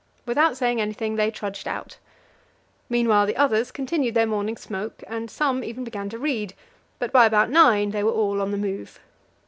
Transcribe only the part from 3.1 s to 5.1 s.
the others continued their morning smoke,